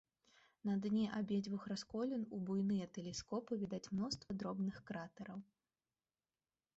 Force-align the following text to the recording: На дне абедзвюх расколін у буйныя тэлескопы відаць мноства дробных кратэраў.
На 0.69 0.73
дне 0.85 1.03
абедзвюх 1.17 1.67
расколін 1.71 2.23
у 2.37 2.39
буйныя 2.47 2.87
тэлескопы 2.97 3.53
відаць 3.65 3.91
мноства 3.99 4.31
дробных 4.39 4.75
кратэраў. 4.89 5.39